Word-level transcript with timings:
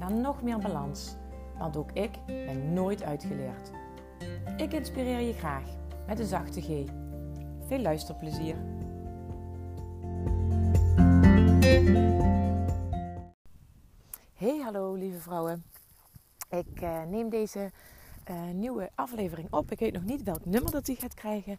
naar 0.00 0.12
nog 0.12 0.42
meer 0.42 0.58
balans. 0.58 1.16
Want 1.58 1.76
ook 1.76 1.92
ik 1.92 2.10
ben 2.26 2.72
nooit 2.72 3.02
uitgeleerd. 3.02 3.70
Ik 4.56 4.72
inspireer 4.72 5.20
je 5.20 5.32
graag 5.32 5.64
met 6.06 6.18
een 6.18 6.26
zachte 6.26 6.60
G. 6.60 6.66
Veel 7.66 7.78
luisterplezier. 7.78 8.56
Hey, 14.34 14.58
hallo 14.58 14.94
lieve 14.94 15.20
vrouwen. 15.20 15.64
Ik 16.50 16.82
uh, 16.82 17.02
neem 17.04 17.28
deze 17.28 17.70
uh, 18.30 18.50
nieuwe 18.54 18.90
aflevering 18.94 19.52
op. 19.52 19.70
Ik 19.70 19.78
weet 19.78 19.92
nog 19.92 20.04
niet 20.04 20.22
welk 20.22 20.44
nummer 20.44 20.70
dat 20.70 20.88
u 20.88 20.94
gaat 20.94 21.14
krijgen. 21.14 21.58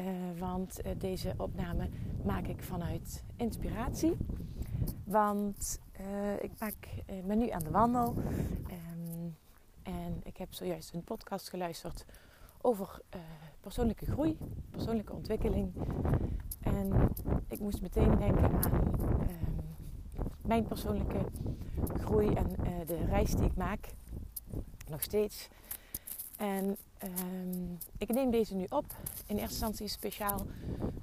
Uh, 0.00 0.06
want 0.38 0.80
deze 0.98 1.34
opname 1.36 1.88
maak 2.24 2.46
ik 2.46 2.62
vanuit 2.62 3.24
inspiratie. 3.36 4.16
Want 5.10 5.80
uh, 6.00 6.42
ik 6.42 6.50
maak, 6.58 6.74
uh, 7.10 7.24
ben 7.24 7.38
nu 7.38 7.50
aan 7.50 7.64
de 7.64 7.70
wandel. 7.70 8.14
Um, 8.16 9.36
en 9.82 10.20
ik 10.22 10.36
heb 10.36 10.54
zojuist 10.54 10.94
een 10.94 11.04
podcast 11.04 11.48
geluisterd 11.48 12.04
over 12.60 13.00
uh, 13.14 13.20
persoonlijke 13.60 14.06
groei, 14.06 14.38
persoonlijke 14.70 15.12
ontwikkeling. 15.12 15.72
En 16.60 17.10
ik 17.48 17.60
moest 17.60 17.80
meteen 17.80 18.18
denken 18.18 18.62
aan 18.62 18.94
um, 19.20 19.76
mijn 20.42 20.64
persoonlijke 20.66 21.24
groei 21.94 22.34
en 22.34 22.48
de 22.86 23.04
reis 23.04 23.30
die 23.30 23.44
ik 23.44 23.56
maak. 23.56 23.88
Nog 24.88 25.02
steeds. 25.02 25.48
En 26.36 26.76
um, 27.44 27.78
ik 27.98 28.12
neem 28.12 28.30
deze 28.30 28.54
nu 28.54 28.66
op. 28.68 28.84
In 29.26 29.36
eerste 29.36 29.40
instantie 29.40 29.88
speciaal 29.88 30.46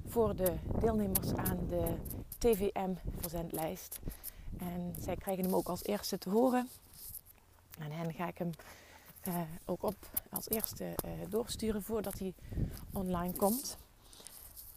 voor 0.06 0.36
de 0.36 0.54
deelnemers 0.80 1.34
aan 1.34 1.60
de 1.70 1.96
TVM 2.38 2.94
verzendlijst. 3.20 4.00
En 4.58 4.96
zij 5.00 5.16
krijgen 5.16 5.44
hem 5.44 5.56
ook 5.56 5.68
als 5.68 5.84
eerste 5.84 6.18
te 6.18 6.30
horen. 6.30 6.70
En 7.80 7.92
hen 7.92 8.14
ga 8.14 8.28
ik 8.28 8.38
hem 8.38 8.52
uh, 9.28 9.36
ook 9.66 9.84
op 9.84 9.96
als 10.30 10.50
eerste 10.50 10.84
uh, 10.84 11.12
doorsturen 11.30 11.84
voordat 11.84 12.20
hij 12.20 12.34
online 12.94 13.34
komt. 13.34 13.78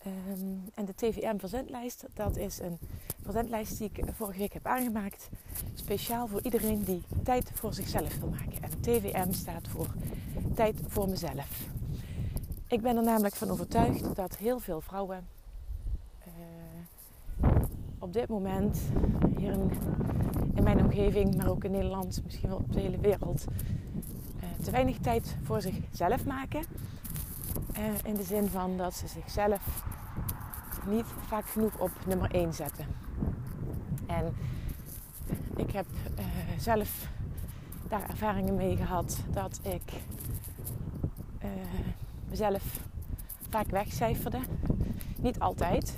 Um, 0.06 0.70
en 0.74 0.84
de 0.84 0.94
TVM 0.94 1.38
verzendlijst, 1.38 2.04
dat 2.14 2.36
is 2.36 2.58
een 2.58 2.78
verzendlijst 3.22 3.78
die 3.78 3.90
ik 3.92 4.04
vorige 4.12 4.38
week 4.38 4.52
heb 4.52 4.66
aangemaakt. 4.66 5.28
Speciaal 5.74 6.26
voor 6.26 6.42
iedereen 6.42 6.84
die 6.84 7.02
tijd 7.24 7.50
voor 7.54 7.74
zichzelf 7.74 8.18
wil 8.18 8.28
maken. 8.28 8.62
En 8.62 8.80
TVM 8.80 9.32
staat 9.32 9.68
voor 9.68 9.88
tijd 10.54 10.76
voor 10.86 11.08
mezelf. 11.08 11.68
Ik 12.66 12.80
ben 12.80 12.96
er 12.96 13.02
namelijk 13.02 13.34
van 13.34 13.50
overtuigd 13.50 14.14
dat 14.16 14.36
heel 14.36 14.58
veel 14.58 14.80
vrouwen 14.80 15.28
uh, 16.26 16.32
op 18.00 18.12
dit 18.12 18.28
moment 18.28 18.80
hier 19.36 19.52
in, 19.52 19.70
in, 20.54 20.62
mijn 20.62 20.84
omgeving, 20.84 21.36
maar 21.36 21.48
ook 21.48 21.64
in 21.64 21.70
Nederland, 21.70 22.20
misschien 22.24 22.48
wel 22.48 22.58
op 22.58 22.72
de 22.72 22.80
hele 22.80 22.98
wereld, 22.98 23.44
uh, 24.36 24.64
te 24.64 24.70
weinig 24.70 24.98
tijd 24.98 25.36
voor 25.42 25.60
zichzelf 25.60 26.24
maken. 26.24 26.62
Uh, 27.78 27.84
in 28.04 28.14
de 28.14 28.22
zin 28.22 28.48
van 28.48 28.76
dat 28.76 28.94
ze 28.94 29.06
zichzelf 29.08 29.84
niet 30.88 31.06
vaak 31.26 31.46
genoeg 31.46 31.78
op 31.78 31.90
nummer 32.06 32.30
1 32.30 32.54
zetten. 32.54 32.86
En 34.06 34.34
ik 35.56 35.70
heb 35.70 35.86
zelf 36.58 37.08
daar 37.88 38.08
ervaringen 38.10 38.54
mee 38.54 38.76
gehad 38.76 39.20
dat 39.32 39.60
ik 39.62 39.92
mezelf 42.28 42.80
vaak 43.48 43.70
wegcijferde. 43.70 44.38
Niet 45.16 45.38
altijd. 45.38 45.96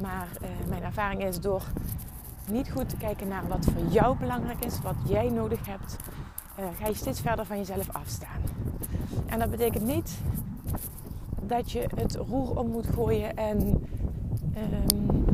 Maar 0.00 0.28
uh, 0.42 0.48
mijn 0.68 0.82
ervaring 0.82 1.24
is 1.24 1.40
door 1.40 1.62
niet 2.50 2.70
goed 2.70 2.88
te 2.88 2.96
kijken 2.96 3.28
naar 3.28 3.48
wat 3.48 3.64
voor 3.64 3.86
jou 3.90 4.16
belangrijk 4.18 4.64
is, 4.64 4.80
wat 4.80 4.94
jij 5.04 5.28
nodig 5.28 5.66
hebt, 5.66 5.96
uh, 6.58 6.64
ga 6.80 6.88
je 6.88 6.94
steeds 6.94 7.20
verder 7.20 7.46
van 7.46 7.56
jezelf 7.58 7.88
afstaan. 7.92 8.40
En 9.26 9.38
dat 9.38 9.50
betekent 9.50 9.84
niet 9.86 10.18
dat 11.42 11.72
je 11.72 11.86
het 11.94 12.14
roer 12.14 12.58
om 12.58 12.70
moet 12.70 12.86
gooien 12.86 13.36
en 13.36 13.58
um, 14.56 15.24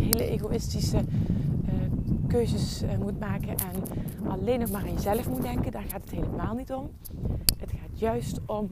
hele 0.00 0.28
egoïstische 0.30 0.96
uh, 0.96 1.72
keuzes 2.26 2.82
moet 2.98 3.20
maken 3.20 3.48
en 3.48 3.82
alleen 4.28 4.58
nog 4.60 4.70
maar 4.70 4.82
aan 4.82 4.92
jezelf 4.92 5.28
moet 5.28 5.42
denken. 5.42 5.72
Daar 5.72 5.84
gaat 5.88 6.00
het 6.00 6.10
helemaal 6.10 6.54
niet 6.54 6.72
om. 6.72 6.90
Het 7.58 7.70
gaat 7.70 7.98
juist 7.98 8.40
om 8.46 8.68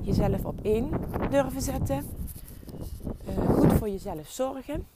jezelf 0.00 0.44
op 0.44 0.60
één 0.62 0.90
durven 1.30 1.62
zetten. 1.62 2.02
Voor 3.84 3.92
jezelf 3.92 4.28
zorgen. 4.28 4.86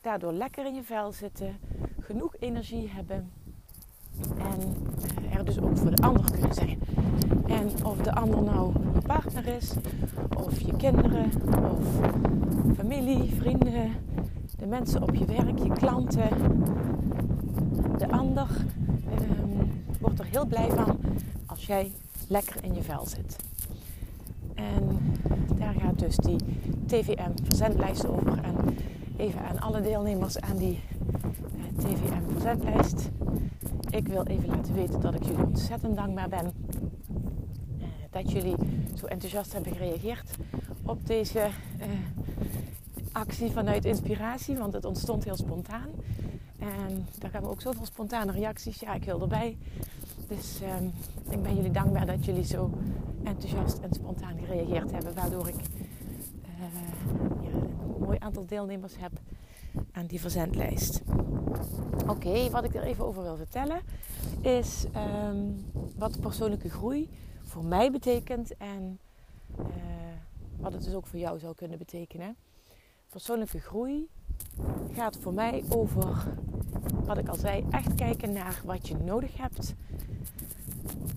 Daardoor 0.00 0.32
lekker 0.32 0.66
in 0.66 0.74
je 0.74 0.82
vel 0.82 1.12
zitten. 1.12 1.56
Genoeg 2.00 2.34
energie 2.38 2.88
hebben. 2.88 3.30
En 4.38 4.86
er 5.30 5.44
dus 5.44 5.60
ook 5.60 5.78
voor 5.78 5.90
de 5.90 6.02
ander 6.02 6.30
kunnen 6.30 6.54
zijn. 6.54 6.80
En 7.46 7.84
of 7.84 7.96
de 7.98 8.14
ander 8.14 8.42
nou 8.42 8.72
je 8.94 9.00
partner 9.00 9.46
is, 9.46 9.72
of 10.36 10.60
je 10.60 10.76
kinderen, 10.76 11.30
of 11.72 11.86
familie, 12.76 13.34
vrienden, 13.34 13.92
de 14.58 14.66
mensen 14.66 15.02
op 15.02 15.14
je 15.14 15.24
werk, 15.24 15.58
je 15.58 15.72
klanten. 15.72 16.28
De 17.98 18.10
ander 18.10 18.48
um, 19.20 19.84
wordt 20.00 20.18
er 20.18 20.26
heel 20.26 20.46
blij 20.46 20.70
van 20.70 21.00
als 21.46 21.66
jij 21.66 21.92
lekker 22.28 22.64
in 22.64 22.74
je 22.74 22.82
vel 22.82 23.06
zit. 23.06 23.36
En 24.54 24.98
daar 25.58 25.74
gaat 25.74 25.98
dus 25.98 26.16
die 26.16 26.38
TVM 26.92 27.30
verzendlijst 27.42 28.06
over. 28.06 28.42
En 28.42 28.76
even 29.16 29.40
aan 29.40 29.60
alle 29.60 29.80
deelnemers 29.80 30.40
aan 30.40 30.56
die 30.56 30.80
uh, 31.56 31.64
TVM 31.76 32.32
verzendlijst. 32.32 33.10
Ik 33.90 34.06
wil 34.06 34.24
even 34.26 34.48
laten 34.48 34.74
weten 34.74 35.00
dat 35.00 35.14
ik 35.14 35.22
jullie 35.22 35.44
ontzettend 35.44 35.96
dankbaar 35.96 36.28
ben. 36.28 36.52
Uh, 37.78 37.84
dat 38.10 38.30
jullie 38.30 38.54
zo 38.94 39.06
enthousiast 39.06 39.52
hebben 39.52 39.72
gereageerd 39.72 40.30
op 40.82 41.06
deze 41.06 41.38
uh, 41.38 41.86
actie 43.12 43.50
vanuit 43.50 43.84
inspiratie. 43.84 44.56
Want 44.56 44.72
het 44.72 44.84
ontstond 44.84 45.24
heel 45.24 45.36
spontaan. 45.36 45.88
En 46.58 47.06
daar 47.18 47.42
we 47.42 47.48
ook 47.48 47.60
zoveel 47.60 47.86
spontane 47.86 48.32
reacties. 48.32 48.80
Ja, 48.80 48.94
ik 48.94 49.04
wil 49.04 49.20
erbij. 49.20 49.56
Dus 50.28 50.58
um, 50.80 50.92
ik 51.30 51.42
ben 51.42 51.54
jullie 51.56 51.70
dankbaar 51.70 52.06
dat 52.06 52.24
jullie 52.24 52.44
zo 52.44 52.70
enthousiast 53.22 53.78
en 53.78 53.94
spontaan 53.94 54.38
gereageerd 54.38 54.90
hebben. 54.90 55.14
Waardoor 55.14 55.48
ik 55.48 55.56
ja, 57.42 57.50
een 57.50 58.00
mooi 58.00 58.16
aantal 58.20 58.46
deelnemers 58.46 58.96
heb 58.98 59.12
aan 59.92 60.06
die 60.06 60.20
verzendlijst. 60.20 61.02
Oké, 62.06 62.50
wat 62.50 62.64
ik 62.64 62.74
er 62.74 62.82
even 62.82 63.04
over 63.04 63.22
wil 63.22 63.36
vertellen 63.36 63.80
is 64.40 64.84
um, 64.96 65.64
wat 65.96 66.20
persoonlijke 66.20 66.70
groei 66.70 67.08
voor 67.42 67.64
mij 67.64 67.90
betekent 67.90 68.56
en 68.56 68.98
uh, 69.58 69.66
wat 70.56 70.72
het 70.72 70.84
dus 70.84 70.94
ook 70.94 71.06
voor 71.06 71.18
jou 71.18 71.38
zou 71.38 71.54
kunnen 71.54 71.78
betekenen. 71.78 72.36
Persoonlijke 73.08 73.60
groei 73.60 74.08
gaat 74.92 75.16
voor 75.16 75.34
mij 75.34 75.64
over, 75.68 76.34
wat 77.04 77.18
ik 77.18 77.28
al 77.28 77.36
zei, 77.36 77.64
echt 77.70 77.94
kijken 77.94 78.32
naar 78.32 78.60
wat 78.64 78.88
je 78.88 78.96
nodig 78.96 79.36
hebt. 79.36 79.74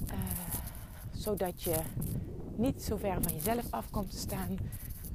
Uh, 0.08 0.18
zodat 1.14 1.64
je 1.64 1.76
niet 2.56 2.84
zo 2.84 2.98
ver 2.98 3.18
van 3.22 3.34
jezelf 3.34 3.66
af 3.70 3.90
komt 3.90 4.12
te 4.12 4.18
staan, 4.18 4.58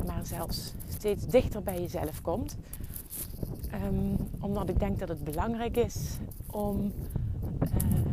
maar 0.07 0.27
zelfs 0.27 0.73
steeds 0.89 1.27
dichter 1.27 1.63
bij 1.63 1.81
jezelf 1.81 2.23
komt. 2.23 2.57
Um, 3.85 4.17
omdat 4.41 4.69
ik 4.69 4.79
denk 4.79 4.99
dat 4.99 5.09
het 5.09 5.25
belangrijk 5.25 5.77
is 5.77 6.19
om 6.47 6.93
uh, 7.63 7.69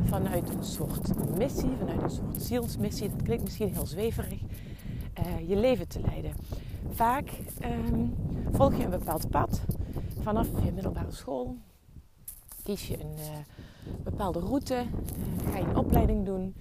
vanuit 0.06 0.50
een 0.50 0.64
soort 0.64 1.38
missie, 1.38 1.72
vanuit 1.80 2.02
een 2.02 2.10
soort 2.10 2.42
zielsmissie, 2.42 3.10
dat 3.10 3.22
klinkt 3.22 3.44
misschien 3.44 3.74
heel 3.74 3.86
zweverig, 3.86 4.40
uh, 5.20 5.50
je 5.50 5.56
leven 5.56 5.88
te 5.88 6.00
leiden. 6.02 6.34
Vaak 6.90 7.30
um, 7.64 8.16
volg 8.52 8.76
je 8.78 8.84
een 8.84 8.90
bepaald 8.90 9.30
pad 9.30 9.62
vanaf 10.22 10.48
je 10.64 10.72
middelbare 10.72 11.12
school. 11.12 11.58
Kies 12.64 12.88
je 12.88 13.00
een 13.00 13.16
uh, 13.18 13.96
bepaalde 14.04 14.40
route, 14.40 14.86
ga 15.52 15.58
je 15.58 15.64
een 15.64 15.78
opleiding 15.78 16.26
doen. 16.26 16.56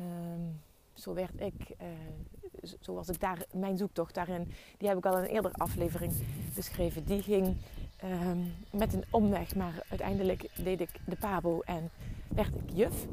Um, 0.00 0.60
zo 0.94 1.14
werd 1.14 1.40
ik, 1.40 1.54
uh, 1.82 2.94
was 2.94 3.08
ik 3.08 3.20
daar, 3.20 3.44
mijn 3.52 3.76
zoektocht 3.76 4.14
daarin, 4.14 4.52
die 4.78 4.88
heb 4.88 4.98
ik 4.98 5.06
al 5.06 5.16
in 5.16 5.24
een 5.24 5.30
eerdere 5.30 5.54
aflevering 5.54 6.12
beschreven. 6.54 7.04
Die 7.04 7.22
ging 7.22 7.56
ehm, 7.96 8.38
met 8.70 8.94
een 8.94 9.04
omweg, 9.10 9.54
maar 9.54 9.82
uiteindelijk 9.88 10.48
deed 10.64 10.80
ik 10.80 10.90
de 11.04 11.16
pabo 11.16 11.60
en 11.60 11.90
werd 12.28 12.54
ik 12.54 12.70
juf. 12.74 13.06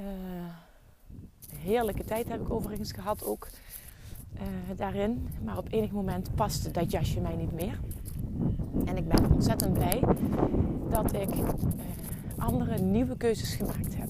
Uh, 0.00 0.04
heerlijke 1.56 2.04
tijd 2.04 2.28
heb 2.28 2.40
ik 2.40 2.50
overigens 2.50 2.92
gehad 2.92 3.24
ook 3.24 3.48
uh, 4.34 4.42
daarin. 4.76 5.28
Maar 5.44 5.58
op 5.58 5.72
enig 5.72 5.90
moment 5.90 6.34
paste 6.34 6.70
dat 6.70 6.90
jasje 6.90 7.20
mij 7.20 7.36
niet 7.36 7.52
meer. 7.52 7.80
En 8.84 8.96
ik 8.96 9.08
ben 9.08 9.32
ontzettend 9.32 9.72
blij 9.72 10.02
dat 10.90 11.12
ik 11.12 11.28
andere 12.38 12.78
nieuwe 12.78 13.16
keuzes 13.16 13.54
gemaakt 13.54 13.96
heb. 13.96 14.08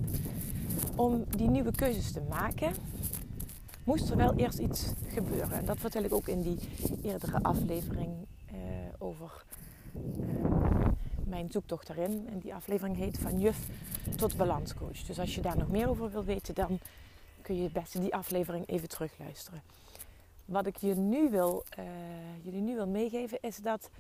Om 0.99 1.25
die 1.37 1.49
nieuwe 1.49 1.73
keuzes 1.73 2.13
te 2.13 2.21
maken, 2.21 2.73
moest 3.85 4.11
er 4.11 4.17
wel 4.17 4.35
eerst 4.35 4.59
iets 4.59 4.93
gebeuren. 5.09 5.53
En 5.53 5.65
dat 5.65 5.79
vertel 5.79 6.03
ik 6.03 6.13
ook 6.13 6.29
in 6.29 6.43
die 6.43 6.59
eerdere 7.03 7.43
aflevering 7.43 8.27
uh, 8.53 8.59
over 8.99 9.45
mijn 11.25 11.49
zoektocht 11.51 11.87
daarin. 11.87 12.29
En 12.33 12.39
die 12.39 12.55
aflevering 12.55 12.97
heet 12.97 13.19
Van 13.19 13.41
Juf 13.41 13.69
tot 14.17 14.37
Balanscoach. 14.37 15.03
Dus 15.03 15.19
als 15.19 15.35
je 15.35 15.41
daar 15.41 15.59
nog 15.59 15.69
meer 15.69 15.89
over 15.89 16.11
wil 16.11 16.25
weten, 16.25 16.55
dan 16.55 16.79
kun 17.43 17.57
je 17.57 17.63
het 17.63 17.73
beste 17.73 18.01
die 18.01 18.15
aflevering 18.15 18.69
even 18.69 18.89
terugluisteren. 18.89 19.63
Wat 20.45 20.67
ik 20.67 20.77
je 20.77 20.95
nu 20.95 21.31
wil, 21.31 21.65
uh, 21.79 21.85
jullie 22.43 22.61
nu 22.61 22.75
wil 22.75 22.89
meegeven 22.89 23.39
is 23.41 23.57
dat 23.57 23.91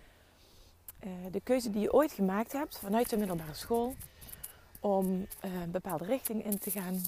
de 1.31 1.41
keuze 1.41 1.71
die 1.71 1.81
je 1.81 1.93
ooit 1.93 2.13
gemaakt 2.13 2.53
hebt 2.53 2.79
vanuit 2.79 3.11
de 3.11 3.17
middelbare 3.17 3.55
school 3.55 3.95
om 4.81 5.27
uh, 5.45 5.61
een 5.61 5.71
bepaalde 5.71 6.05
richting 6.05 6.45
in 6.45 6.59
te 6.59 6.71
gaan, 6.71 7.03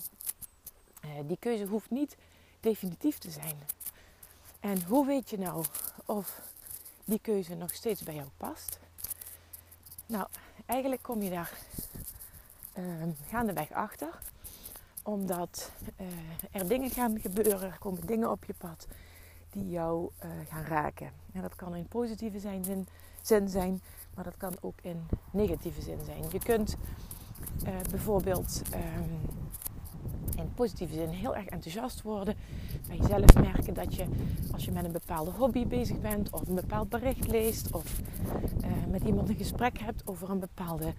die 1.27 1.37
keuze 1.41 1.65
hoeft 1.65 1.91
niet 1.91 2.17
definitief 2.61 3.19
te 3.19 3.31
zijn. 3.31 3.57
En 4.61 4.83
hoe 4.83 5.07
weet 5.07 5.31
je 5.31 5.39
nou 5.39 5.65
of 6.07 6.41
die 7.05 7.19
keuze 7.23 7.55
nog 7.55 7.75
steeds 7.75 8.03
bij 8.03 8.15
jou 8.15 8.29
past? 8.37 8.79
Nou, 10.07 10.27
eigenlijk 10.67 11.03
kom 11.03 11.23
je 11.23 11.31
daar 11.31 11.53
gaandeweg 13.29 13.73
achter 13.73 14.19
omdat 15.03 15.71
uh, 16.01 16.07
er 16.51 16.69
dingen 16.69 16.91
gaan 16.91 17.21
gebeuren, 17.21 17.63
er 17.63 17.79
komen 17.79 18.07
dingen 18.07 18.31
op 18.31 18.45
je 18.45 18.55
pad 18.59 18.87
die 19.51 19.71
jou 19.71 20.11
gaan 20.49 20.65
raken. 20.65 21.11
En 21.33 21.43
dat 21.43 21.57
kan 21.57 21.75
in 21.75 21.87
positieve 21.89 22.39
zin, 22.39 22.87
zin, 23.23 23.49
zijn, 23.49 23.83
maar 24.15 24.25
dat 24.25 24.37
kan 24.37 24.57
ook 24.61 24.81
in 24.83 25.07
negatieve 25.31 25.81
zin 25.81 25.99
zijn. 26.05 26.25
Je 26.31 26.39
kunt 26.39 26.77
uh, 27.65 27.75
bijvoorbeeld 27.91 28.63
um, 28.75 29.21
in 30.37 30.55
positieve 30.55 30.95
zin 30.95 31.09
heel 31.09 31.37
erg 31.37 31.47
enthousiast 31.47 32.03
worden. 32.03 32.37
Bij 32.87 32.97
jezelf 32.97 33.35
merken 33.35 33.75
dat 33.75 33.95
je 33.95 34.07
als 34.53 34.65
je 34.65 34.73
met 34.73 34.85
een 34.85 34.93
bepaalde 34.93 35.31
hobby 35.31 35.67
bezig 35.67 36.01
bent, 36.01 36.31
of 36.31 36.49
een 36.49 36.55
bepaald 36.55 36.89
bericht 36.89 37.27
leest, 37.27 37.73
of 37.73 38.01
met 38.91 39.05
iemand 39.05 39.29
een 39.29 39.37
gesprek 39.37 39.79
hebt 39.79 40.07
over 40.07 40.31
een 40.31 40.39
bepaalde 40.39 40.95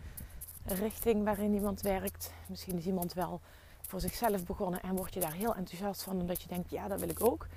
richting 0.65 1.23
waarin 1.23 1.53
iemand 1.53 1.81
werkt. 1.81 2.33
Misschien 2.47 2.77
is 2.77 2.85
iemand 2.85 3.13
wel 3.13 3.41
voor 3.81 3.99
zichzelf 3.99 4.45
begonnen 4.45 4.81
en 4.81 4.95
word 4.95 5.13
je 5.13 5.19
daar 5.19 5.33
heel 5.33 5.55
enthousiast 5.55 6.03
van 6.03 6.19
omdat 6.19 6.41
je 6.41 6.47
denkt, 6.47 6.69
ja, 6.69 6.87
dat 6.87 6.99
wil 6.99 7.09
ik 7.09 7.23
ook. 7.23 7.47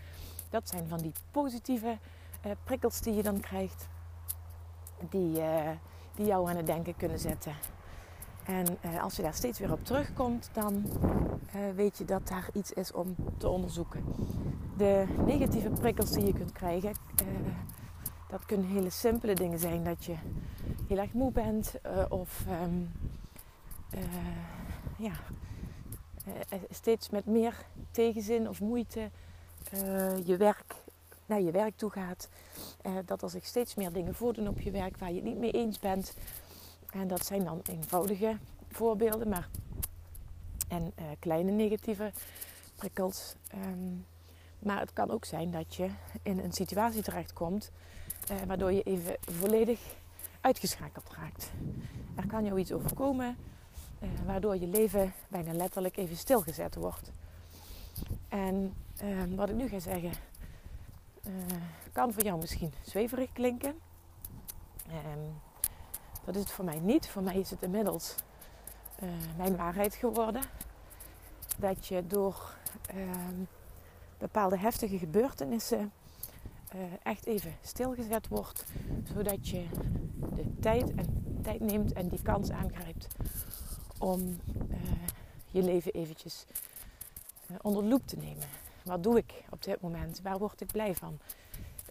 Dat 0.51 0.69
zijn 0.69 0.89
van 0.89 0.99
die 0.99 1.13
positieve 1.31 1.99
uh, 2.47 2.53
prikkels 2.65 3.01
die 3.01 3.15
je 3.15 3.23
dan 3.23 3.41
krijgt, 3.41 3.89
die, 5.11 5.43
die 6.15 6.27
jou 6.27 6.49
aan 6.49 6.57
het 6.57 6.67
denken 6.67 6.97
kunnen 6.97 7.19
zetten. 7.19 7.55
En 8.45 8.67
uh, 8.85 9.03
als 9.03 9.17
je 9.17 9.23
daar 9.23 9.35
steeds 9.35 9.59
weer 9.59 9.73
op 9.73 9.85
terugkomt, 9.85 10.51
dan 10.53 10.85
weet 11.75 11.99
je 11.99 12.05
dat 12.05 12.29
daar 12.29 12.49
iets 12.53 12.73
is 12.73 12.93
om 12.93 13.15
te 13.37 13.49
onderzoeken. 13.49 14.05
De 14.77 15.05
negatieve 15.27 15.69
prikkels 15.71 16.11
die 16.11 16.27
je 16.27 16.33
kunt 16.33 16.53
krijgen, 16.53 16.95
dat 18.29 18.45
kunnen 18.47 18.67
hele 18.67 18.91
simpele 18.91 19.35
dingen 19.35 19.59
zijn. 19.59 19.85
Dat 19.85 20.05
je 20.05 20.15
heel 20.89 20.99
erg 20.99 21.13
moe 21.13 21.33
bent 21.33 21.75
of 22.09 22.45
um, 22.63 22.93
ja, 24.97 25.13
steeds 26.71 27.11
met 27.11 27.27
meer 27.27 27.67
tegenzin 27.91 28.49
of 28.49 28.61
moeite 28.61 29.11
je 30.25 30.37
werk, 30.37 30.75
naar 31.27 31.41
je 31.41 31.51
werk 31.51 31.77
toe 31.77 31.91
gaat. 31.91 32.29
Dat 33.05 33.23
er 33.23 33.31
zich 33.31 33.45
steeds 33.45 33.75
meer 33.75 33.93
dingen 33.93 34.15
voordoen 34.15 34.49
op 34.49 34.61
je 34.61 34.71
werk 34.71 34.97
waar 34.97 35.09
je 35.09 35.15
het 35.15 35.25
niet 35.25 35.39
mee 35.39 35.51
eens 35.51 35.79
bent. 35.79 36.15
En 36.95 37.09
dat 37.09 37.27
zijn 37.27 37.45
dan 37.45 37.61
eenvoudige 37.71 38.37
voorbeelden, 38.71 39.29
maar 39.29 39.49
en 40.69 40.95
kleine 41.19 41.51
negatieve 41.51 42.13
prikkels. 42.75 43.35
Um, 43.55 44.07
maar 44.59 44.81
het 44.81 44.93
kan 44.93 45.11
ook 45.11 45.25
zijn 45.25 45.51
dat 45.51 45.75
je 45.75 45.89
in 46.23 46.39
een 46.39 46.53
situatie 46.53 47.03
terechtkomt 47.03 47.71
waardoor 48.47 48.73
je 48.73 48.83
even 48.83 49.17
volledig 49.21 49.81
uitgeschakeld 50.41 51.11
raakt. 51.17 51.51
Er 52.15 52.27
kan 52.27 52.45
jou 52.45 52.59
iets 52.59 52.73
overkomen 52.73 53.37
uh, 54.05 54.09
waardoor 54.27 54.57
je 54.57 54.67
leven 54.67 55.13
bijna 55.29 55.53
letterlijk 55.53 55.97
even 55.97 56.17
stilgezet 56.17 56.75
wordt. 56.75 57.11
En 58.29 58.75
uh, 59.05 59.37
wat 59.37 59.49
ik 59.49 59.55
nu 59.55 59.69
ga 59.69 59.79
zeggen, 59.79 60.13
uh, 61.27 61.33
kan 61.93 62.13
voor 62.13 62.23
jou 62.23 62.41
misschien 62.41 62.73
zweverig 62.83 63.33
klinken. 63.33 63.79
Ehm, 64.89 65.21
dat 66.25 66.35
is 66.35 66.41
het 66.41 66.51
voor 66.51 66.65
mij 66.65 66.79
niet. 66.81 67.09
Voor 67.09 67.23
mij 67.23 67.39
is 67.39 67.51
het 67.51 67.63
inmiddels 67.63 68.15
mijn 69.37 69.57
waarheid 69.57 69.95
geworden. 69.95 70.43
Dat 71.59 71.87
je 71.87 72.07
door 72.07 72.55
ehm, 72.87 73.35
bepaalde 74.19 74.59
heftige 74.59 74.99
gebeurtenissen 74.99 75.93
echt 77.03 77.27
even 77.27 77.55
stilgezet 77.63 78.29
wordt. 78.29 78.65
Zodat 79.15 79.49
je 79.49 79.67
de 80.35 80.59
tijd, 80.61 80.95
en, 80.95 81.41
tijd 81.43 81.61
neemt 81.61 81.93
en 81.93 82.09
die 82.09 82.23
kans 82.23 82.51
aangrijpt 82.51 83.07
om 83.99 84.21
uh, 84.21 84.77
je 85.47 85.63
leven 85.63 85.93
eventjes 85.93 86.45
onder 87.63 87.85
loep 87.85 88.07
te 88.07 88.17
nemen. 88.17 88.47
Wat 88.85 89.03
doe 89.03 89.17
ik 89.17 89.45
op 89.51 89.63
dit 89.63 89.81
moment? 89.81 90.21
Waar 90.23 90.39
word 90.39 90.61
ik 90.61 90.73
blij 90.73 90.95
van? 90.95 91.19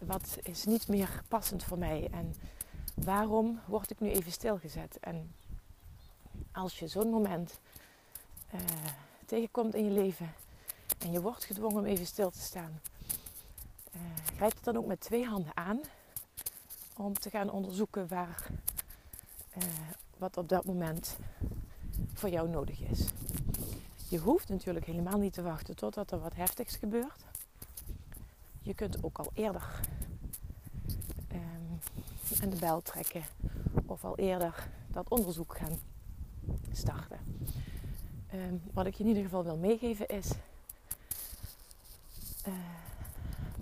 Wat 0.04 0.38
is 0.42 0.64
niet 0.64 0.88
meer 0.88 1.22
passend 1.28 1.64
voor 1.64 1.78
mij? 1.78 2.08
En 2.10 2.34
waarom 2.94 3.60
word 3.66 3.90
ik 3.90 4.00
nu 4.00 4.10
even 4.10 4.32
stilgezet? 4.32 4.98
En 5.00 5.34
als 6.52 6.78
je 6.78 6.88
zo'n 6.88 7.10
moment 7.10 7.58
uh, 8.54 8.60
tegenkomt 9.26 9.74
in 9.74 9.84
je 9.84 9.90
leven 9.90 10.32
en 10.98 11.12
je 11.12 11.20
wordt 11.20 11.44
gedwongen 11.44 11.78
om 11.78 11.84
even 11.84 12.06
stil 12.06 12.30
te 12.30 12.40
staan, 12.40 12.80
grijp 14.36 14.54
het 14.54 14.64
dan 14.64 14.76
ook 14.76 14.86
met 14.86 15.00
twee 15.00 15.24
handen 15.24 15.56
aan 15.56 15.80
om 16.96 17.14
te 17.14 17.30
gaan 17.30 17.50
onderzoeken 17.50 18.08
waar 18.08 18.46
wat 20.18 20.36
op 20.36 20.48
dat 20.48 20.64
moment 20.64 21.16
voor 22.12 22.28
jou 22.28 22.48
nodig 22.48 22.80
is. 22.80 23.04
Je 24.08 24.18
hoeft 24.18 24.48
natuurlijk 24.48 24.86
helemaal 24.86 25.18
niet 25.18 25.32
te 25.32 25.42
wachten 25.42 25.76
totdat 25.76 26.10
er 26.10 26.20
wat 26.20 26.34
heftigs 26.34 26.76
gebeurt. 26.76 27.24
Je 28.60 28.74
kunt 28.74 29.04
ook 29.04 29.18
al 29.18 29.30
eerder 29.34 29.80
aan 32.42 32.50
de 32.50 32.56
bel 32.56 32.82
trekken 32.82 33.22
of 33.86 34.04
al 34.04 34.16
eerder 34.16 34.68
dat 34.88 35.08
onderzoek 35.08 35.56
gaan 35.56 35.78
starten. 36.72 37.18
Um, 38.34 38.62
wat 38.72 38.86
ik 38.86 38.94
je 38.94 39.02
in 39.02 39.08
ieder 39.08 39.22
geval 39.22 39.44
wil 39.44 39.56
meegeven 39.56 40.08
is: 40.08 40.30
uh, 42.48 42.54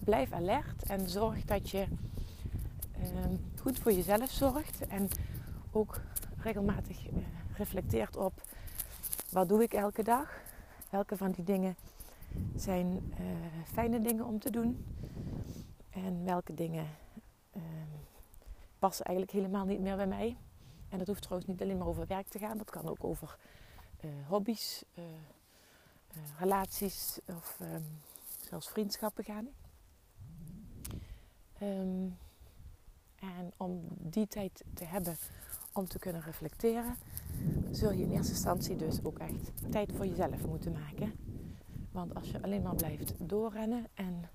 blijf 0.05 0.33
alert 0.33 0.83
en 0.83 1.09
zorg 1.09 1.45
dat 1.45 1.71
je 1.71 1.87
um, 2.99 3.41
goed 3.61 3.79
voor 3.79 3.93
jezelf 3.93 4.31
zorgt 4.31 4.87
en 4.87 5.09
ook 5.71 6.01
regelmatig 6.37 7.07
uh, 7.07 7.17
reflecteert 7.57 8.17
op 8.17 8.43
wat 9.31 9.49
doe 9.49 9.63
ik 9.63 9.73
elke 9.73 10.03
dag? 10.03 10.41
Welke 10.91 11.17
van 11.17 11.31
die 11.31 11.45
dingen 11.45 11.77
zijn 12.57 12.87
uh, 13.21 13.27
fijne 13.73 14.01
dingen 14.01 14.25
om 14.25 14.39
te 14.39 14.51
doen? 14.51 14.85
En 15.91 16.25
welke 16.25 16.55
dingen 16.55 16.87
passen 18.83 19.05
eigenlijk 19.05 19.37
helemaal 19.37 19.65
niet 19.65 19.81
meer 19.81 19.97
bij 19.97 20.07
mij? 20.07 20.37
En 20.89 20.99
dat 20.99 21.07
hoeft 21.07 21.23
trouwens 21.23 21.51
niet 21.51 21.63
alleen 21.63 21.79
maar 21.79 21.87
over 21.87 22.07
werk 22.07 22.29
te 22.29 22.39
gaan. 22.39 22.59
Dat 22.59 22.71
kan 22.71 22.89
ook 22.89 23.05
over 23.05 23.39
uh, 24.05 24.11
hobby's, 24.29 24.85
relaties 26.39 27.19
of 27.27 27.59
um, 27.61 27.85
zelfs 28.41 28.69
vriendschappen 28.69 29.25
gaan. 29.25 29.49
Um, 31.63 32.17
en 33.19 33.53
om 33.57 33.87
die 33.99 34.27
tijd 34.27 34.65
te 34.75 34.85
hebben 34.85 35.17
om 35.73 35.89
te 35.89 35.99
kunnen 35.99 36.23
reflecteren, 36.23 36.97
zul 37.71 37.93
je 37.93 38.03
in 38.03 38.11
eerste 38.11 38.33
instantie 38.33 38.77
dus 38.77 39.05
ook 39.05 39.19
echt 39.19 39.53
tijd 39.71 39.93
voor 39.93 40.07
jezelf 40.07 40.47
moeten 40.47 40.73
maken. 40.73 41.13
Want 41.93 42.15
als 42.15 42.31
je 42.31 42.43
alleen 42.43 42.63
maar 42.63 42.75
blijft 42.75 43.15
doorrennen 43.19 43.87
en 43.95 44.31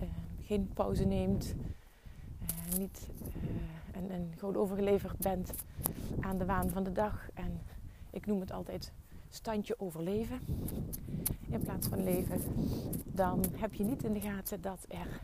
uh, 0.00 0.08
geen 0.40 0.70
pauze 0.74 1.04
neemt, 1.04 1.54
niet, 2.78 3.08
uh, 3.22 3.96
en, 3.96 4.10
en 4.10 4.32
gewoon 4.38 4.56
overgeleverd 4.56 5.18
bent 5.18 5.52
aan 6.20 6.38
de 6.38 6.44
waan 6.44 6.70
van 6.70 6.84
de 6.84 6.92
dag. 6.92 7.28
En 7.34 7.60
ik 8.10 8.26
noem 8.26 8.40
het 8.40 8.52
altijd 8.52 8.92
standje 9.28 9.80
overleven 9.80 10.40
in 11.48 11.60
plaats 11.60 11.86
van 11.86 12.04
leven. 12.04 12.40
Dan 13.04 13.44
heb 13.56 13.74
je 13.74 13.84
niet 13.84 14.04
in 14.04 14.12
de 14.12 14.20
gaten 14.20 14.60
dat 14.60 14.84
er 14.88 15.20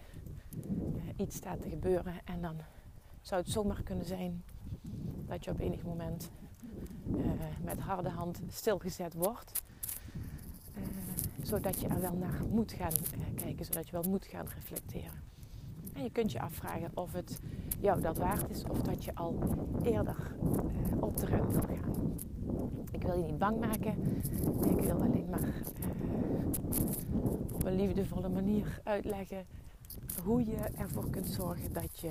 iets 1.17 1.37
staat 1.37 1.61
te 1.61 1.69
gebeuren. 1.69 2.15
En 2.25 2.41
dan 2.41 2.57
zou 3.21 3.41
het 3.41 3.51
zomaar 3.51 3.83
kunnen 3.83 4.05
zijn 4.05 4.43
dat 5.27 5.45
je 5.45 5.51
op 5.51 5.59
enig 5.59 5.83
moment 5.83 6.31
uh, 7.17 7.31
met 7.65 7.79
harde 7.79 8.09
hand 8.09 8.41
stilgezet 8.49 9.15
wordt. 9.15 9.63
Zodat 11.43 11.81
je 11.81 11.89
er 11.89 12.01
wel 12.01 12.15
naar 12.15 12.43
moet 12.51 12.73
gaan 12.73 12.93
kijken, 13.35 13.65
zodat 13.65 13.87
je 13.87 13.93
wel 13.93 14.11
moet 14.11 14.25
gaan 14.25 14.47
reflecteren. 14.55 15.30
En 15.95 16.03
je 16.03 16.11
kunt 16.11 16.33
je 16.33 16.41
afvragen 16.41 16.91
of 16.95 17.13
het 17.13 17.41
jou 17.81 18.01
dat 18.01 18.19
waard 18.19 18.51
is 18.51 18.65
of 18.65 18.83
dat 18.83 19.05
je 19.05 19.15
al 19.15 19.39
eerder 19.83 20.35
op 21.01 21.17
de 21.17 21.27
rem 21.27 21.49
wil 21.49 21.63
gaan. 21.63 22.19
Ik 22.93 23.03
wil 23.03 23.19
je 23.19 23.25
niet 23.25 23.39
bang 23.39 23.61
maken. 23.61 24.23
Ik 24.71 24.81
wil 24.81 25.01
alleen 25.03 25.29
maar 25.31 25.63
op 27.53 27.65
een 27.65 27.77
liefdevolle 27.77 28.29
manier 28.29 28.81
uitleggen 28.85 29.47
hoe 30.25 30.45
je 30.45 30.57
ervoor 30.57 31.11
kunt 31.11 31.27
zorgen 31.27 31.73
dat 31.73 32.01
je 32.01 32.11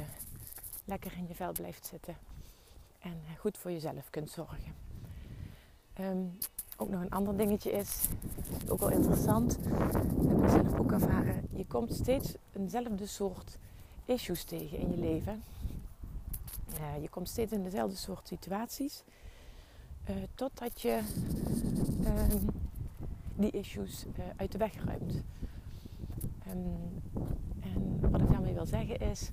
lekker 0.85 1.13
in 1.17 1.27
je 1.27 1.35
vel 1.35 1.51
blijft 1.51 1.85
zitten 1.85 2.15
en 2.99 3.13
goed 3.37 3.57
voor 3.57 3.71
jezelf 3.71 4.09
kunt 4.09 4.29
zorgen. 4.29 4.73
Ehm, 5.93 6.23
ook 6.77 6.89
nog 6.89 7.01
een 7.01 7.09
ander 7.09 7.37
dingetje 7.37 7.71
is, 7.71 8.07
ook 8.67 8.79
wel 8.79 8.89
interessant, 8.89 9.59
heb 10.27 10.43
ik 10.43 10.49
zelf 10.49 10.79
ook 10.79 10.91
ervaren. 10.91 11.38
Komt 11.69 11.93
steeds 11.93 12.33
eenzelfde 12.53 13.05
soort 13.05 13.57
issues 14.05 14.43
tegen 14.43 14.77
in 14.77 14.91
je 14.91 14.97
leven. 14.97 15.43
Je 17.01 17.09
komt 17.09 17.29
steeds 17.29 17.51
in 17.51 17.63
dezelfde 17.63 17.95
soort 17.95 18.27
situaties. 18.27 19.03
Uh, 20.09 20.15
totdat 20.35 20.81
je 20.81 21.01
uh, 22.01 22.23
die 23.35 23.51
issues 23.51 24.05
uh, 24.05 24.25
uit 24.35 24.51
de 24.51 24.57
weg 24.57 24.83
ruimt. 24.83 25.23
Um, 26.47 27.01
en 27.59 28.11
wat 28.11 28.21
ik 28.21 28.29
daarmee 28.29 28.53
wil 28.53 28.65
zeggen 28.65 28.99
is, 28.99 29.29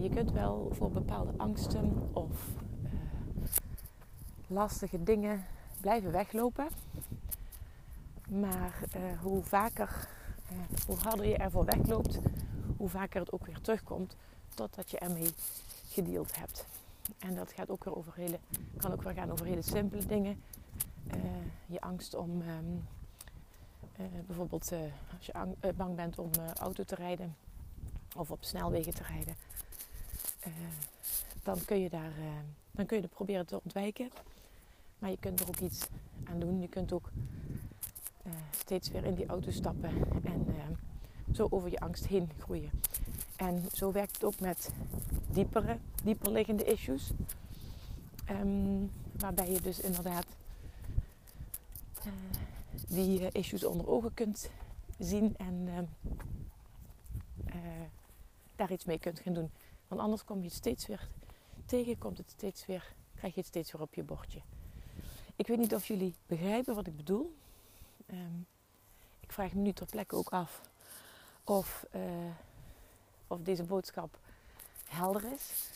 je 0.00 0.08
kunt 0.08 0.32
wel 0.32 0.68
voor 0.72 0.90
bepaalde 0.90 1.32
angsten 1.36 2.08
of 2.12 2.46
lastige 4.46 5.02
dingen 5.02 5.44
blijven 5.80 6.12
weglopen. 6.12 6.68
Maar 8.28 8.82
hoe 9.20 9.42
vaker, 9.42 10.08
hoe 10.86 10.96
harder 10.96 11.26
je 11.26 11.36
ervoor 11.36 11.64
wegloopt, 11.64 12.18
hoe 12.76 12.88
vaker 12.88 13.20
het 13.20 13.32
ook 13.32 13.46
weer 13.46 13.60
terugkomt, 13.60 14.16
totdat 14.54 14.90
je 14.90 14.98
ermee 14.98 15.30
gedeeld 15.88 16.36
hebt. 16.36 16.66
En 17.18 17.34
dat 17.34 17.52
gaat 17.52 17.70
ook 17.70 17.84
weer 17.84 17.96
over 17.96 18.12
hele, 18.14 18.38
kan 18.76 18.92
ook 18.92 19.02
weer 19.02 19.14
gaan 19.14 19.30
over 19.30 19.46
hele 19.46 19.62
simpele 19.62 20.06
dingen. 20.06 20.42
Uh, 21.14 21.20
je 21.66 21.80
angst 21.80 22.14
om 22.14 22.30
um, 22.30 22.86
uh, 24.00 24.06
bijvoorbeeld 24.26 24.72
uh, 24.72 24.78
als 25.16 25.26
je 25.26 25.32
ang 25.32 25.54
bang 25.76 25.96
bent 25.96 26.18
om 26.18 26.30
auto 26.58 26.84
te 26.84 26.94
rijden 26.94 27.36
of 28.16 28.30
op 28.30 28.44
snelwegen 28.44 28.94
te 28.94 29.02
rijden, 29.02 29.34
dan 31.42 31.64
kun 31.64 31.80
je 31.80 31.90
daar 31.90 32.12
dan 32.70 32.86
kun 32.86 32.96
je 32.96 33.02
er 33.02 33.08
proberen 33.08 33.46
te 33.46 33.60
ontwijken. 33.62 34.10
Maar 34.98 35.10
je 35.10 35.16
kunt 35.20 35.40
er 35.40 35.48
ook 35.48 35.58
iets 35.60 35.86
aan 36.24 36.40
doen. 36.40 36.60
Je 36.60 36.68
kunt 36.68 36.92
ook 36.92 37.10
steeds 38.50 38.90
weer 38.90 39.04
in 39.04 39.14
die 39.14 39.26
auto 39.26 39.50
stappen 39.50 39.90
en 40.24 40.46
zo 41.32 41.46
over 41.50 41.70
je 41.70 41.80
angst 41.80 42.06
heen 42.06 42.30
groeien. 42.38 42.70
En 43.36 43.64
zo 43.72 43.92
werkt 43.92 44.14
het 44.14 44.24
ook 44.24 44.40
met 44.40 44.70
diepere, 45.32 45.78
dieper 46.04 46.30
liggende 46.30 46.64
issues. 46.64 47.10
Um, 48.30 48.90
waarbij 49.12 49.50
je 49.50 49.60
dus 49.60 49.80
inderdaad 49.80 50.26
uh, 52.06 52.12
die 52.88 53.32
issues 53.32 53.64
onder 53.64 53.88
ogen 53.88 54.14
kunt 54.14 54.50
zien 54.98 55.36
en 55.36 55.88
daar 58.56 58.72
iets 58.72 58.84
mee 58.84 58.98
kunt 58.98 59.20
gaan 59.20 59.32
doen. 59.32 59.50
Want 59.88 60.00
anders 60.00 60.24
kom 60.24 60.38
je 60.38 60.44
het 60.44 60.54
steeds 60.54 60.86
weer 60.86 61.08
tegen, 61.66 61.98
komt 61.98 62.18
het 62.18 62.30
steeds 62.30 62.66
weer, 62.66 62.92
krijg 63.14 63.34
je 63.34 63.40
het 63.40 63.48
steeds 63.48 63.72
weer 63.72 63.82
op 63.82 63.94
je 63.94 64.02
bordje. 64.02 64.40
Ik 65.36 65.46
weet 65.46 65.58
niet 65.58 65.74
of 65.74 65.86
jullie 65.86 66.14
begrijpen 66.26 66.74
wat 66.74 66.86
ik 66.86 66.96
bedoel. 66.96 67.36
Um, 68.12 68.46
ik 69.20 69.32
vraag 69.32 69.52
me 69.52 69.60
nu 69.60 69.72
ter 69.72 69.86
plekke 69.86 70.16
ook 70.16 70.28
af 70.28 70.60
of, 71.44 71.86
of 73.26 73.40
deze 73.40 73.64
boodschap 73.64 74.18
helder 74.88 75.32
is. 75.32 75.70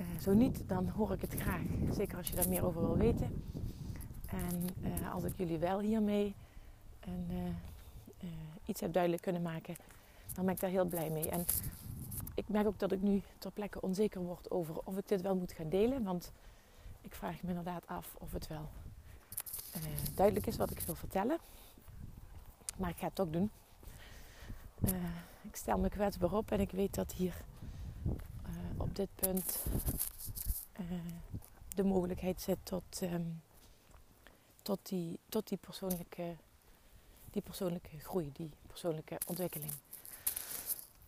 Uh, 0.00 0.20
zo 0.20 0.32
niet, 0.32 0.68
dan 0.68 0.88
hoor 0.88 1.12
ik 1.12 1.20
het 1.20 1.34
graag. 1.34 1.62
Zeker 1.90 2.16
als 2.16 2.28
je 2.28 2.36
daar 2.36 2.48
meer 2.48 2.64
over 2.64 2.80
wil 2.80 2.96
weten. 2.96 3.44
En 4.26 4.68
uh, 4.80 5.14
als 5.14 5.24
ik 5.24 5.36
jullie 5.36 5.58
wel 5.58 5.80
hiermee 5.80 6.34
iets 8.64 8.80
heb 8.80 8.92
duidelijk 8.92 9.22
kunnen 9.22 9.42
maken, 9.42 9.76
dan 10.34 10.44
ben 10.44 10.54
ik 10.54 10.60
daar 10.60 10.70
heel 10.70 10.84
blij 10.84 11.10
mee. 11.10 11.30
En 11.30 11.44
ik 12.34 12.48
merk 12.48 12.66
ook 12.66 12.78
dat 12.78 12.92
ik 12.92 13.02
nu 13.02 13.22
ter 13.38 13.50
plekke 13.50 13.80
onzeker 13.80 14.20
word 14.20 14.50
over 14.50 14.80
of 14.84 14.96
ik 14.96 15.08
dit 15.08 15.20
wel 15.20 15.36
moet 15.36 15.52
gaan 15.52 15.68
delen. 15.68 16.04
Want 16.04 16.32
ik 17.00 17.14
vraag 17.14 17.42
me 17.42 17.48
inderdaad 17.48 17.86
af 17.86 18.14
of 18.18 18.32
het 18.32 18.46
wel 18.46 18.68
duidelijk 20.14 20.46
is 20.46 20.56
wat 20.56 20.70
ik 20.70 20.80
wil 20.80 20.94
vertellen. 20.94 21.38
Maar 22.76 22.90
ik 22.90 22.96
ga 22.96 23.06
het 23.06 23.20
ook 23.20 23.32
doen. 23.32 23.50
ik 25.42 25.56
stel 25.56 25.78
me 25.78 25.88
kwetsbaar 25.88 26.32
op 26.32 26.50
en 26.50 26.60
ik 26.60 26.70
weet 26.70 26.94
dat 26.94 27.12
hier 27.12 27.34
op 28.76 28.96
dit 28.96 29.08
punt 29.14 29.58
de 31.74 31.84
mogelijkheid 31.84 32.40
zit 32.40 32.58
tot, 32.62 33.00
um, 33.02 33.42
tot, 34.62 34.78
die, 34.82 35.18
tot 35.28 35.48
die, 35.48 35.58
persoonlijke, 35.58 36.34
die 37.30 37.42
persoonlijke 37.42 37.98
groei, 37.98 38.30
die 38.32 38.50
persoonlijke 38.66 39.18
ontwikkeling. 39.26 39.72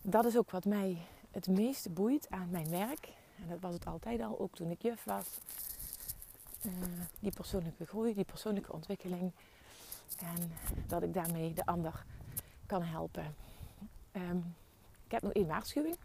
Dat 0.01 0.25
is 0.25 0.37
ook 0.37 0.51
wat 0.51 0.65
mij 0.65 0.97
het 1.31 1.47
meeste 1.47 1.89
boeit 1.89 2.29
aan 2.29 2.49
mijn 2.49 2.69
werk. 2.69 3.07
En 3.41 3.49
dat 3.49 3.59
was 3.59 3.73
het 3.73 3.85
altijd 3.85 4.21
al, 4.21 4.39
ook 4.39 4.55
toen 4.55 4.69
ik 4.69 4.81
juf 4.81 5.03
was. 5.03 5.25
Uh, 6.65 6.71
die 7.19 7.31
persoonlijke 7.31 7.85
groei, 7.85 8.13
die 8.13 8.23
persoonlijke 8.23 8.73
ontwikkeling. 8.73 9.31
En 10.17 10.51
dat 10.87 11.03
ik 11.03 11.13
daarmee 11.13 11.53
de 11.53 11.65
ander 11.65 12.05
kan 12.65 12.83
helpen. 12.83 13.35
Um, 14.11 14.55
ik 15.05 15.11
heb 15.11 15.21
nog 15.21 15.31
één 15.31 15.47
waarschuwing. 15.47 15.95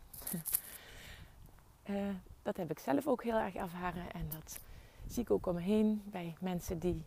Uh, 1.87 2.09
dat 2.43 2.57
heb 2.57 2.71
ik 2.71 2.79
zelf 2.79 3.07
ook 3.07 3.23
heel 3.23 3.37
erg 3.37 3.55
ervaren 3.55 4.13
en 4.13 4.29
dat 4.29 4.59
zie 5.07 5.23
ik 5.23 5.31
ook 5.31 5.47
om 5.47 5.55
me 5.55 5.61
heen 5.61 6.03
bij 6.05 6.35
mensen 6.41 6.79
die 6.79 7.05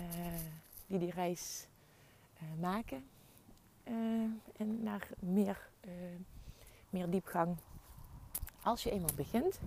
uh, 0.00 0.06
die, 0.86 0.98
die 0.98 1.10
reis 1.10 1.66
maken 2.60 3.04
en 4.56 4.82
naar 4.82 5.08
meer, 5.18 5.68
meer 6.90 7.10
diepgang. 7.10 7.56
Als 8.62 8.82
je 8.82 8.90
eenmaal 8.90 9.14
begint 9.16 9.60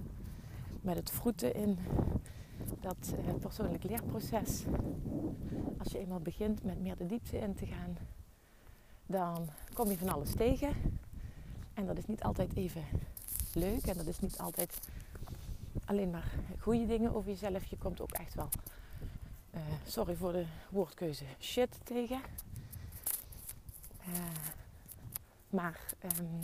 met 0.81 0.95
het 0.95 1.11
vroeten 1.11 1.53
in 1.53 1.79
dat 2.79 3.13
persoonlijk 3.39 3.83
leerproces, 3.83 4.63
als 5.77 5.91
je 5.91 5.99
eenmaal 5.99 6.19
begint 6.19 6.63
met 6.63 6.81
meer 6.81 6.97
de 6.97 7.05
diepte 7.05 7.37
in 7.37 7.55
te 7.55 7.65
gaan, 7.65 7.97
dan 9.05 9.49
kom 9.73 9.89
je 9.89 9.97
van 9.97 10.09
alles 10.09 10.35
tegen. 10.35 11.01
En 11.73 11.85
dat 11.85 11.97
is 11.97 12.05
niet 12.05 12.23
altijd 12.23 12.55
even 12.55 12.83
leuk. 13.53 13.85
En 13.85 13.97
dat 13.97 14.07
is 14.07 14.19
niet 14.19 14.37
altijd 14.37 14.79
alleen 15.85 16.09
maar 16.09 16.31
goede 16.59 16.85
dingen 16.85 17.15
over 17.15 17.29
jezelf. 17.29 17.65
Je 17.65 17.77
komt 17.77 18.01
ook 18.01 18.11
echt 18.11 18.33
wel, 18.33 18.49
uh, 19.55 19.61
sorry 19.87 20.15
voor 20.15 20.31
de 20.31 20.45
woordkeuze, 20.69 21.25
shit 21.39 21.79
tegen. 21.83 22.21
Uh, 24.07 24.15
maar 25.49 25.79
um, 26.19 26.39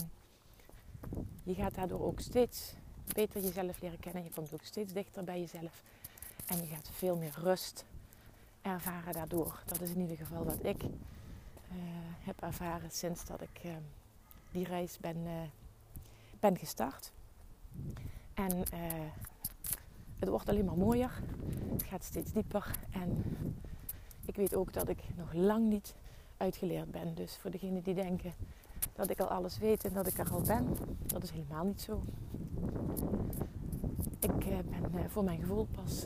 je 1.43 1.53
gaat 1.53 1.75
daardoor 1.75 2.01
ook 2.01 2.19
steeds 2.19 2.73
beter 3.13 3.41
jezelf 3.41 3.81
leren 3.81 3.99
kennen. 3.99 4.23
Je 4.23 4.29
komt 4.29 4.53
ook 4.53 4.63
steeds 4.63 4.93
dichter 4.93 5.23
bij 5.23 5.39
jezelf. 5.39 5.83
En 6.49 6.57
je 6.57 6.65
gaat 6.65 6.89
veel 6.91 7.15
meer 7.17 7.33
rust 7.41 7.85
ervaren 8.61 9.13
daardoor. 9.13 9.63
Dat 9.65 9.81
is 9.81 9.89
in 9.89 9.99
ieder 9.99 10.17
geval 10.17 10.43
wat 10.43 10.63
ik 10.63 10.83
uh, 10.83 10.89
heb 12.19 12.41
ervaren 12.41 12.91
sinds 12.91 13.25
dat 13.25 13.41
ik 13.41 13.63
uh, 13.65 13.71
die 14.51 14.65
reis 14.65 14.97
ben, 14.97 15.17
uh, 15.17 15.31
ben 16.39 16.57
gestart. 16.57 17.11
En 18.33 18.57
het 20.19 20.29
wordt 20.29 20.49
alleen 20.49 20.65
maar 20.65 20.77
mooier. 20.77 21.21
Het 21.71 21.83
gaat 21.83 22.03
steeds 22.03 22.31
dieper. 22.31 22.71
En 22.91 23.23
ik 24.25 24.35
weet 24.35 24.55
ook 24.55 24.73
dat 24.73 24.89
ik 24.89 25.03
nog 25.15 25.33
lang 25.33 25.69
niet 25.69 25.95
uitgeleerd 26.37 26.91
ben. 26.91 27.15
Dus 27.15 27.37
voor 27.37 27.51
degenen 27.51 27.81
die 27.83 27.93
denken 27.93 28.33
dat 28.93 29.09
ik 29.09 29.19
al 29.19 29.27
alles 29.27 29.57
weet 29.57 29.85
en 29.85 29.93
dat 29.93 30.07
ik 30.07 30.17
er 30.17 30.31
al 30.31 30.41
ben, 30.41 30.77
dat 31.05 31.23
is 31.23 31.31
helemaal 31.31 31.65
niet 31.65 31.81
zo. 31.81 32.03
Ik 34.19 34.45
uh, 34.45 34.57
ben 34.69 34.91
uh, 34.95 35.01
voor 35.07 35.23
mijn 35.23 35.39
gevoel 35.39 35.67
pas 35.75 36.05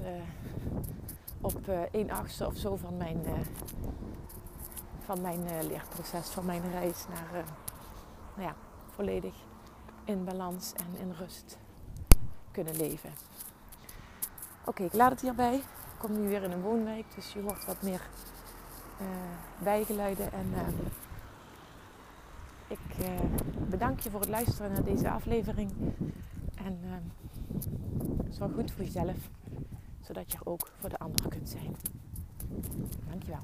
op 1.42 1.68
1 1.92 2.12
achtste 2.12 2.46
of 2.46 2.56
zo 2.56 2.76
van 2.76 2.98
mijn, 2.98 3.22
van 5.00 5.22
mijn 5.22 5.68
leerproces, 5.68 6.30
van 6.30 6.46
mijn 6.46 6.72
reis 6.72 7.06
naar 7.08 7.46
nou 8.36 8.48
ja, 8.48 8.56
volledig 8.90 9.34
in 10.04 10.24
balans 10.24 10.74
en 10.74 11.00
in 11.00 11.12
rust 11.12 11.58
kunnen 12.52 12.76
leven. 12.76 13.10
Oké, 14.66 14.84
ik 14.84 14.94
laat 14.94 15.12
het 15.12 15.22
hierbij. 15.22 15.56
Ik 15.56 15.64
kom 15.98 16.22
nu 16.22 16.28
weer 16.28 16.44
in 16.44 16.52
een 16.52 16.62
woonwijk, 16.62 17.06
dus 17.16 17.34
je 17.34 17.42
hoort 17.42 17.66
wat 17.66 17.82
meer 17.82 18.02
uh, 19.02 19.08
bijgeluiden. 19.64 20.32
En 20.32 20.54
ik 22.68 22.80
bedank 23.70 24.00
je 24.00 24.10
voor 24.10 24.20
het 24.20 24.30
luisteren 24.30 24.72
naar 24.72 24.84
deze 24.84 25.10
aflevering. 25.10 25.72
En 26.66 26.80
zorg 28.30 28.54
goed 28.54 28.72
voor 28.72 28.84
jezelf, 28.84 29.30
zodat 30.02 30.32
je 30.32 30.38
er 30.38 30.48
ook 30.48 30.72
voor 30.80 30.90
de 30.90 31.00
anderen 31.00 31.30
kunt 31.30 31.50
zijn. 31.50 31.76
Dankjewel. 33.10 33.40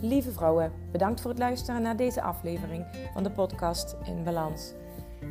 Lieve 0.00 0.32
vrouwen, 0.32 0.72
bedankt 0.92 1.20
voor 1.20 1.30
het 1.30 1.38
luisteren 1.38 1.82
naar 1.82 1.96
deze 1.96 2.22
aflevering 2.22 2.86
van 3.12 3.22
de 3.22 3.30
podcast 3.30 3.96
In 4.04 4.24
Balans. 4.24 4.72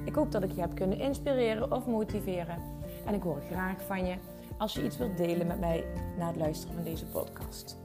Ik 0.05 0.15
hoop 0.15 0.31
dat 0.31 0.43
ik 0.43 0.51
je 0.51 0.61
heb 0.61 0.75
kunnen 0.75 0.99
inspireren 0.99 1.71
of 1.71 1.87
motiveren. 1.87 2.57
En 3.05 3.13
ik 3.13 3.21
hoor 3.21 3.41
graag 3.51 3.81
van 3.85 4.05
je 4.05 4.15
als 4.57 4.73
je 4.73 4.85
iets 4.85 4.97
wilt 4.97 5.17
delen 5.17 5.47
met 5.47 5.59
mij 5.59 5.85
na 6.17 6.27
het 6.27 6.35
luisteren 6.35 6.75
van 6.75 6.83
deze 6.83 7.05
podcast. 7.05 7.77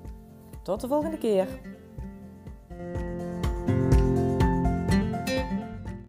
Tot 0.63 0.81
de 0.81 0.89
volgende 0.89 1.19
keer. 1.19 1.49